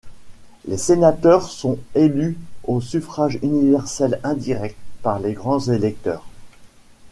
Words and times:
Les 0.65 0.79
sénateurs 0.79 1.47
sont 1.51 1.77
élus 1.93 2.35
au 2.63 2.81
suffrage 2.81 3.37
universel 3.43 4.19
indirect 4.23 4.75
par 5.03 5.19
les 5.19 5.33
grands 5.33 5.59
électeurs. 5.67 6.25